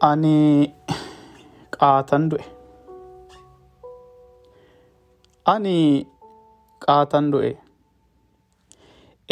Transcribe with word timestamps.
Ani 0.00 0.72
qaatan 1.78 2.28
du'e. 2.30 2.44
Ani 5.46 6.06
qaatan 6.86 7.30
du'e. 7.32 7.52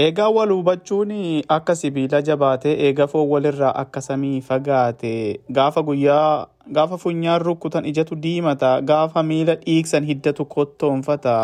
Eegaa 0.05 0.31
wal 0.35 0.51
hubachuun 0.51 1.13
akka 1.57 1.75
sibiila 1.79 2.21
jabaatee 2.29 2.73
eega 2.87 3.07
foon 3.07 3.29
walirraa 3.33 3.75
akka 3.83 4.01
samii 4.01 4.41
fagaate 4.49 5.13
gaafa 5.59 5.83
guyyaa 5.87 6.47
gaafa 6.79 6.99
funyaan 6.99 7.41
rukkutan 7.41 7.87
ijatu 7.87 8.17
diimata 8.25 8.81
gaafa 8.81 9.23
miila 9.23 9.55
dhiigsan 9.61 10.05
hiddatu 10.09 10.45
kottoonfata. 10.45 11.37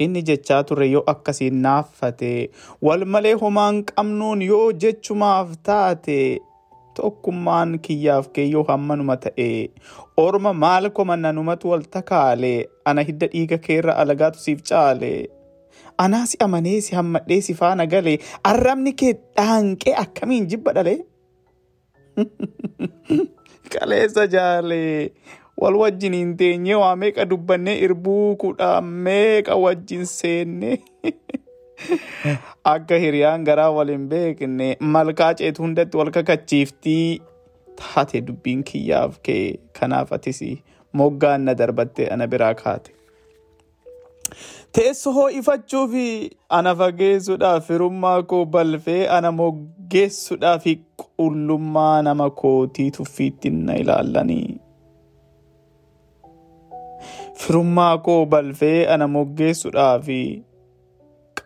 Inni 0.00 0.22
jechaa 0.22 0.62
ture 0.64 0.86
yoo 0.90 1.02
akkasiin 1.06 1.60
naaffate 1.62 2.50
wal 2.82 3.04
malee 3.04 3.34
homaan 3.42 3.82
qabnuun 3.84 4.42
yoo 4.42 4.72
jechumaaf 4.72 5.50
taate 5.62 6.16
tokkummaan 6.98 7.78
kiyyaaf 7.86 8.28
keeyyoo 8.38 8.64
hammanuma 8.68 9.16
ta'e 9.26 9.48
orma 10.24 10.52
maal 10.62 10.90
komannanumatu 10.98 11.72
wal 11.72 11.84
takaale 11.96 12.52
ana 12.92 13.04
hidda 13.10 13.28
dhiiga 13.34 13.58
keerra 13.66 13.96
alagaatu 14.04 14.42
siif 14.44 14.62
caale. 14.70 15.12
Anaa 16.04 16.26
si 16.26 16.36
amanee 16.46 16.80
si 16.86 16.94
hammadhee 16.98 17.40
si 17.46 17.54
faana 17.60 17.86
galee 17.94 18.18
arrabni 18.52 18.92
kee 19.02 19.12
dhaanqee 19.36 19.94
akkamiin 20.04 20.48
jibba 20.54 20.72
dhalee? 20.78 20.98
Qaleessa 23.72 24.26
jaalee 24.34 25.12
wal 25.60 25.76
wajjin 25.82 26.16
hin 26.18 26.32
teenye 26.40 26.74
waa 26.82 26.94
meeqa 27.02 27.28
dubbannee 27.32 27.76
irbuu 27.88 28.36
kudha 28.44 28.70
meeqa 29.08 29.56
wajjin 29.66 30.06
seenne. 30.14 30.78
Akka 32.74 32.98
hiriyaan 33.04 33.44
garaa 33.48 33.70
wal 33.78 33.88
hin 33.94 34.06
beekne 34.14 34.68
malkaa 34.96 35.32
ceetu 35.40 35.62
hundatti 35.66 35.96
wal 36.02 36.10
kakachiiftii 36.16 37.20
taate 37.82 38.20
dubbiin 38.30 38.62
kiyyaaf 38.70 39.18
kee 39.28 39.42
kanaaf 39.80 40.12
atis 40.18 40.40
moggaan 41.00 41.44
na 41.48 41.54
darbattee 41.60 42.08
ana 42.16 42.26
biraa 42.34 42.54
kaate. 42.62 42.92
Teessoo 44.78 45.12
ho'ifachuuf 45.18 45.94
ana 46.58 46.74
fageessuudhaaf 46.80 47.66
firummaa 47.68 48.16
koo 48.32 48.44
balfee 48.56 49.00
ana 49.18 49.30
moggeessuudhaaf 49.38 50.66
qullummaa 51.02 52.02
nama 52.08 52.30
kootii 52.42 52.90
tuffiitti 52.98 53.50
na 53.50 53.74
ilaallanii. 53.84 54.60
Firummaa 57.40 57.98
koo 57.98 58.26
balfee 58.26 58.86
ana 58.94 59.06
moggeessuudhaaf 59.16 60.08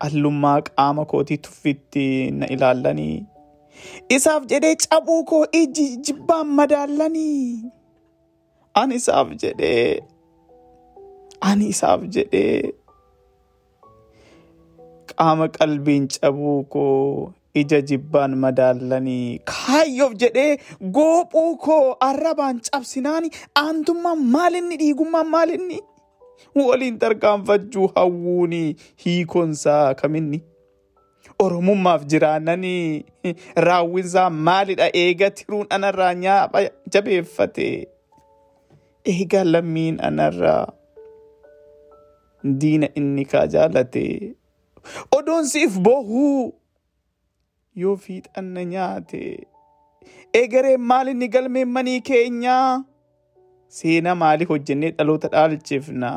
qallummaa 0.01 0.59
qaama 0.69 1.05
kootii 1.13 1.39
tuffiitti 1.47 2.07
na 2.41 2.47
ilaallanii. 2.57 3.17
Isaaf 4.17 4.47
jedhee 4.53 4.75
cabuu 4.87 5.21
koo 5.31 5.45
iji 5.61 5.87
jibbaan 6.09 6.47
madaallanii. 6.61 7.63
Ani 8.81 8.95
isaaf 9.01 9.29
jedhee 9.43 10.01
ani 11.41 11.67
isaaf 11.75 12.01
jedhee 12.17 12.73
qaama 15.15 15.49
qalbiin 15.59 16.07
cabuu 16.15 16.59
koo 16.75 17.33
ija 17.63 17.79
jibbaan 17.91 18.33
madaallanii 18.45 19.39
kaayyoof 19.51 20.15
jedhee 20.23 20.53
goophuu 20.97 21.51
koo 21.67 21.97
arrabaan 22.09 22.61
cabsinaani 22.71 23.29
aantummaan 23.65 24.23
maalinni 24.37 24.77
dhiigummaan 24.83 25.29
maalinni 25.35 25.79
waliin 26.55 26.99
tarkaanfachuu 26.99 27.87
hawwuuni. 27.95 28.77
Hiikonsaa 29.05 29.95
kaminni. 29.95 30.43
Oromummaaf 31.39 32.05
jiraannanii 32.07 33.05
raawwinsaa 33.57 34.31
maalidha? 34.31 34.91
Eega 34.93 35.31
tiruun 35.31 35.67
anarraa 35.71 36.15
nyaapha 36.15 36.71
jabeeffate. 36.93 37.89
Eega 39.05 39.45
lammiin 39.45 39.99
anarraa. 40.05 40.67
Diina 42.45 42.89
inni 42.95 43.25
kaa 43.25 43.47
jaalate. 43.47 44.35
Odoon 45.17 45.45
siif 45.47 45.79
bohuu. 45.81 46.55
Yoo 47.75 47.97
fiixanna 47.97 48.65
nyaate. 48.65 49.47
Egereen 50.33 50.81
maalinni 50.81 51.29
galmeen 51.29 51.69
manii 51.69 52.01
keenyaa 52.01 52.85
seenaa 53.79 54.15
maalii 54.23 54.47
hojjennee 54.51 54.91
dhaloota 54.99 55.29
dhaalchifna? 55.35 56.11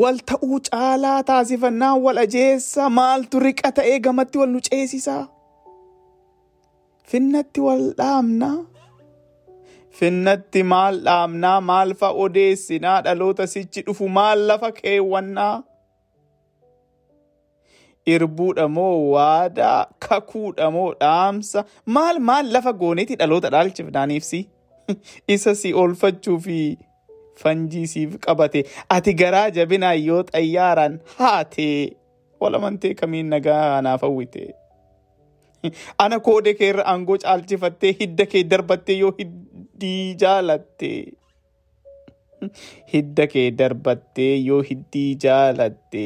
Wal 0.00 0.18
ta'uu 0.32 0.58
caalaa 0.70 1.20
taasifannaa 1.30 1.94
wal 2.04 2.18
ajeessa. 2.24 2.82
Maaltu 2.98 3.40
riqa 3.46 3.72
ta'ee 3.78 3.98
gamatti 4.06 4.38
wal 4.42 4.50
nu 4.56 4.60
ceesisa 4.68 5.16
finnatti 7.12 7.60
wal 7.66 7.82
dhaamna. 7.98 8.50
Finnatti 9.98 10.62
maal 10.72 10.96
dhaamnaa 11.08 11.58
maal 11.70 11.90
fa 12.00 12.08
odeessinaa? 12.24 12.98
Dhaloota 13.04 13.46
sichi 13.46 13.80
dhufu 13.88 14.08
maal 14.08 14.46
lafa 14.50 14.70
keewwannaa 14.78 15.54
irbuudha 18.06 18.68
moo 18.68 19.10
waadaa 19.14 19.86
kakuudha 20.08 20.70
moo 20.76 20.88
dhaamsa 21.04 21.64
maal 21.96 22.18
maal 22.30 22.52
lafa 22.56 22.72
gooneeti 22.84 23.16
dhaloota 23.16 23.50
dhaalchifnaaniifsi 23.56 24.40
isa 25.36 25.54
si 25.54 25.74
oolfachuu 25.82 26.38
fi 26.46 26.58
fanjii 27.42 27.86
siif 27.94 28.16
qabate 28.26 28.64
ati 28.96 29.14
garaa 29.22 29.46
jabinaa 29.58 29.94
yoo 30.08 30.22
xayyaaraan 30.32 30.98
haate 31.18 31.68
walamantee 32.40 32.94
kamiin 33.00 33.30
nagaa 33.36 33.80
naaf 33.86 34.02
hawwite. 34.08 34.44
Ana 36.04 36.18
koode 36.28 36.54
keerra 36.60 36.84
aangoo 36.92 37.18
caalchifattee 37.24 37.92
hidda 38.00 38.26
kee 38.34 38.44
darbattee 38.52 38.96
yoo 38.98 39.12
hiddii 39.18 40.14
jaalatte. 40.22 40.92
Hidda 42.92 43.26
kee 43.34 43.50
darbattee 43.58 44.32
yoo 44.36 44.62
hiddii 44.70 45.10
jaalatte. 45.26 46.04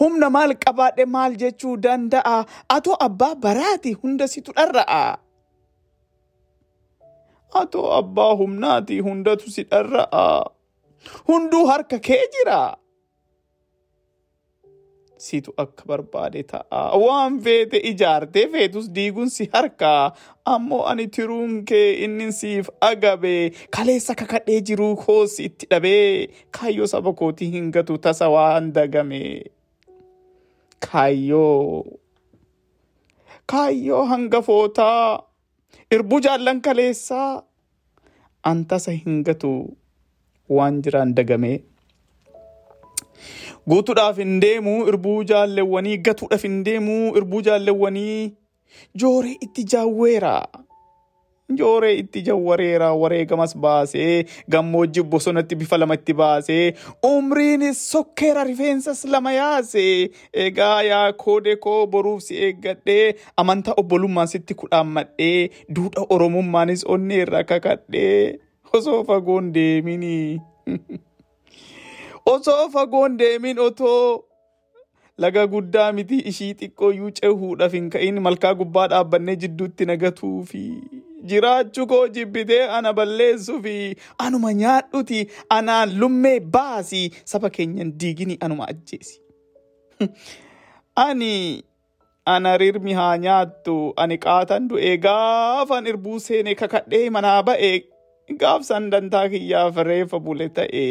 Humna 0.00 0.30
maal 0.30 0.54
qabaadhe 0.64 1.06
maal 1.06 1.36
jechuu 1.42 1.76
danda'a? 1.76 2.36
Atoo 2.68 2.96
abbaa 3.08 3.34
baraati 3.34 3.92
hunda 4.02 4.28
situ 4.28 4.52
dharra'a. 4.56 5.18
Atoo 7.62 7.86
abbaa 8.00 8.34
humnaati 8.42 9.00
hundatu 9.00 9.50
si 9.50 9.62
dharra'a. 9.64 10.26
Hunduu 11.28 11.66
harka 11.66 11.98
kee 11.98 12.22
jira. 12.34 12.60
Situ 15.18 15.50
akka 15.58 15.82
barbaade 15.90 16.42
ta'a. 16.50 16.82
Waan 17.02 17.40
feete 17.42 17.78
ijaartee 17.90 18.44
feetus 18.52 18.86
diiguun 18.94 19.30
si 19.36 19.48
harkaa. 19.52 20.12
Ammoo 20.46 20.84
ani 20.86 21.06
tiruun 21.08 21.64
kee 21.64 22.04
inni 22.04 22.28
siif 22.32 22.68
agabe. 22.80 23.32
Kaleessa 23.70 24.14
kakadhee 24.14 24.60
jiruu 24.60 24.94
koosi 24.96 25.44
itti 25.50 25.66
dhabee. 25.70 26.28
Kaayyoo 26.58 26.86
saba 26.86 27.12
kootii 27.12 27.50
hin 27.56 27.72
gatu 27.72 27.98
tasa 27.98 28.28
waan 28.30 28.70
dagame. 28.72 29.22
Kaayyoo. 30.86 31.84
Kaayyoo 33.46 34.04
hangafootaa. 34.04 35.22
Irbuu 35.90 36.20
jaallan 36.20 36.60
kaleessaa. 36.60 37.42
Antasa 38.42 38.92
hin 38.92 39.22
gatu 39.24 39.52
waan 40.58 40.82
jiraan 40.82 41.14
dagame. 41.14 41.52
Guutuudhaaf 43.68 44.16
hin 44.22 44.38
deemu 44.40 44.74
irbuu 44.90 45.22
jaallewwanii 45.30 45.96
gatuudhaaf 46.08 46.42
hin 46.48 46.62
deemu 46.68 46.94
irbuu 47.20 47.40
jaallewwanii 47.48 48.36
jooree 49.02 49.36
itti 49.46 49.64
jaawweera. 49.74 50.34
Jooree 51.56 51.94
itti 51.98 52.22
jawwareera 52.22 52.92
wareegamas 52.92 53.56
baasee 53.56 54.24
gammoojjii 54.50 55.02
bosonatti 55.02 55.56
bifa 55.56 55.78
lamatti 55.78 56.14
baasee 56.14 56.74
umriinis 57.10 57.80
sokkeera 57.90 58.44
rifeensas 58.44 59.04
lama 59.04 59.32
yaase 59.32 59.84
egaa 60.32 60.82
yaa 60.82 61.12
koode 61.12 61.56
koo 61.56 61.86
boruuf 61.86 62.22
si 62.22 62.36
eeggadhee 62.48 63.14
amantaa 63.36 63.78
obbolummaan 63.82 64.28
sitti 64.34 64.54
kudhaammadhee 64.54 65.48
duudhaa 65.76 66.06
oromummaanis 66.18 66.84
onnee 66.96 67.22
irraa 67.26 67.44
kakadhee 67.44 68.38
osoo 68.72 69.04
fagoon 69.04 69.52
deeminii. 69.54 70.40
osoo 72.34 72.68
fagoon 72.68 73.18
deemin 73.18 73.58
otoo 73.58 74.24
laga 75.18 75.46
guddaa 75.46 75.92
miti 75.92 76.18
ishii 76.30 76.54
xiqqooyyuu 76.60 77.10
cehuudhaaf 77.20 77.72
hin 77.76 77.90
ka'in 77.94 78.20
malkaa 78.26 78.54
gubbaa 78.62 78.88
dhaabbannee 78.92 79.36
jidduutti 79.44 79.86
nagatuu 79.90 80.36
fi 80.50 80.64
jiraachuu 81.32 81.86
koo 81.86 82.02
jibbitee 82.16 82.62
ana 82.78 82.92
balleessuu 82.92 83.60
fi 83.62 83.74
anuma 84.26 84.52
nyaadhuti 84.62 85.20
anaan 85.58 85.96
lummee 86.00 86.40
baasi 86.40 87.02
saba 87.24 87.50
keenyan 87.50 87.92
diigini 88.00 88.38
anuma 88.40 88.68
ajjeesi. 88.74 89.20
ani 91.06 91.64
ana 92.34 92.56
rirmi 92.62 92.92
haa 93.00 93.12
nyaattu 93.26 93.76
ani 93.96 94.18
qaatan 94.24 94.68
du'e 94.72 94.96
gaafan 95.06 95.86
irbuu 95.92 96.18
seenee 96.26 96.54
kakadhee 96.62 97.06
manaa 97.16 97.38
ba'e 97.50 97.70
gaafsan 98.42 98.90
dantaa 98.92 99.28
kiyyaaf 99.34 99.78
reefa 99.90 100.20
bule 100.26 100.48
ta'e 100.58 100.84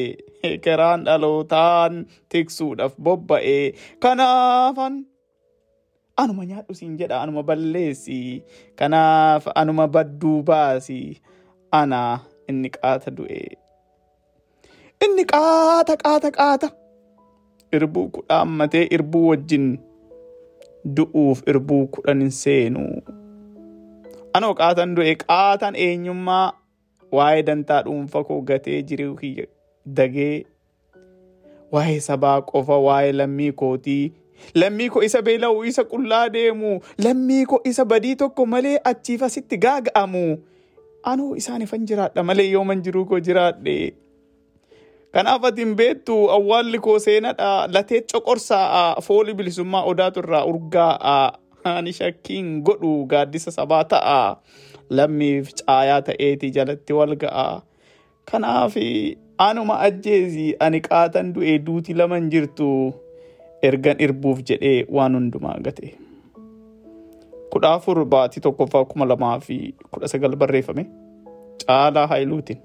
karaan 0.65 1.05
dhalootaan 1.09 1.99
tiksuudhaaf 2.33 2.95
bobba'e 3.07 3.57
kanaafan 4.05 4.97
anuma 6.17 6.45
nyaadhu 6.49 6.73
siin 6.79 6.97
jedha 6.99 7.21
anuma 7.23 7.43
balleessi 7.49 8.19
kanaaf 8.79 9.47
anuma 9.55 9.87
badduu 9.87 10.41
baasi 10.49 10.99
ana 11.79 12.01
inni 12.49 12.69
qaata 12.75 13.11
du'e. 13.17 13.41
Inni 15.05 15.23
qaata 15.33 15.93
qaata 16.03 16.29
qaata. 16.39 16.67
Irbuu 17.77 18.07
kudha 18.17 18.39
ammatee 18.45 18.85
irbuu 18.97 19.27
wajjin 19.29 19.67
du'uuf 20.99 21.43
irbuu 21.53 21.87
kudhan 21.97 22.21
hin 22.25 22.31
seenu. 22.41 22.85
Anoo 24.33 24.53
qaatan 24.61 24.95
du'e 24.99 25.15
qaatan 25.23 25.75
eenyummaa 25.87 26.45
waa'ee 27.17 27.43
dantaa 27.49 27.81
dhuunfa 27.87 28.23
koo 28.29 28.41
gatee 28.51 28.81
jiruu 28.91 29.15
dagee. 29.99 30.45
Waa'ee 31.71 31.99
sabaa 31.99 32.41
qofa 32.51 32.77
waa'ee 32.87 33.11
lammii 33.19 33.51
kootii 33.61 34.03
lammii 34.55 34.89
koo 34.89 35.01
isa 35.03 35.21
beela'u 35.21 35.63
isa 35.65 35.83
qullaa 35.83 36.29
deemu. 36.33 36.79
Lammii 37.03 37.45
koo 37.45 37.61
isa 37.65 37.85
badii 37.85 38.15
tokko 38.15 38.45
malee 38.45 38.77
achiif 38.83 39.23
asitti 39.23 39.57
gaaga'amu. 39.57 40.37
Anuu 41.03 41.35
isaanifan 41.35 41.85
jiraadha 41.87 42.23
malee 42.23 42.49
yooman 42.51 42.81
jiruu 42.83 43.05
koo 43.05 43.19
jiraadhe. 43.19 43.93
Kanaaf 45.13 45.43
ati 45.49 45.61
hin 45.63 45.75
beektu 45.75 46.15
awwaalli 46.31 46.79
koo 46.79 46.99
seenadha 46.99 47.67
latee 47.73 48.01
coqorsaa 48.11 49.01
fooli 49.01 49.33
bilisummaa 49.33 49.83
odaatu 49.91 50.19
irraa 50.25 50.45
urgaa'a. 50.45 51.17
Ani 51.63 51.93
shakkiin 51.93 52.61
godhu 52.63 53.05
gaaddisa 53.05 53.51
sabaa 53.51 53.83
ta'a. 53.83 54.19
Lammiif 54.89 55.53
caayaa 55.61 56.01
ta'eeti 56.09 56.51
jalatti 56.57 56.93
wal 56.93 57.15
ga'a. 57.23 57.61
Kanaaf 58.31 58.75
anuma 59.37 59.79
ajjeesi 59.87 60.55
ani 60.59 60.79
qaatan 60.81 61.33
du'e 61.33 61.57
duuti 61.65 61.93
laman 61.93 62.29
jirtu 62.31 62.69
ergan 63.63 63.97
irbuuf 63.99 64.39
jedhee 64.49 64.85
waan 64.97 65.15
hundumaa 65.15 65.57
gate. 65.63 65.93
kudha 67.51 67.73
afur 67.73 68.05
baatii 68.05 68.41
tokkoffaa 68.45 68.85
kuma 68.85 69.05
lamaa 69.07 69.39
fi 69.39 69.57
kudha 69.91 70.07
sagal 70.07 70.35
barreeffame 70.35 70.83
caalaa 71.65 72.07
haayiluutiin. 72.07 72.59